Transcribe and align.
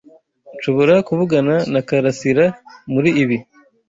Nshobora 0.55 0.93
kuvugana 1.07 1.55
na 1.73 1.79
Karasira 1.87 2.45
muri 2.93 3.09
ibi. 3.23 3.37